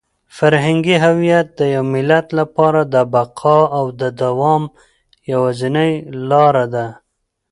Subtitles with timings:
[0.37, 4.63] فرهنګي هویت د یو ملت لپاره د بقا او د دوام
[5.31, 5.91] یوازینۍ
[6.29, 6.87] لاره ده.